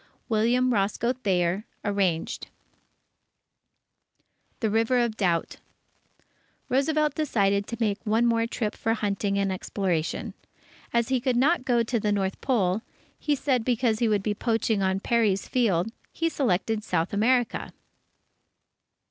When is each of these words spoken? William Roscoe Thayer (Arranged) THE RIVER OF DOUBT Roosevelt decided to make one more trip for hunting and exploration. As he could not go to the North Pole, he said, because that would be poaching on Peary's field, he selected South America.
William 0.29 0.73
Roscoe 0.73 1.13
Thayer 1.13 1.63
(Arranged) 1.85 2.47
THE 4.59 4.71
RIVER 4.71 4.97
OF 4.97 5.15
DOUBT 5.15 5.57
Roosevelt 6.69 7.13
decided 7.13 7.67
to 7.67 7.77
make 7.79 8.03
one 8.03 8.25
more 8.25 8.47
trip 8.47 8.73
for 8.73 8.95
hunting 8.95 9.37
and 9.37 9.51
exploration. 9.51 10.33
As 10.91 11.09
he 11.09 11.21
could 11.21 11.37
not 11.37 11.65
go 11.65 11.83
to 11.83 11.99
the 11.99 12.11
North 12.11 12.41
Pole, 12.41 12.81
he 13.19 13.35
said, 13.35 13.63
because 13.63 13.99
that 13.99 14.09
would 14.09 14.23
be 14.23 14.33
poaching 14.33 14.81
on 14.81 15.01
Peary's 15.01 15.47
field, 15.47 15.91
he 16.11 16.29
selected 16.29 16.83
South 16.83 17.13
America. 17.13 17.71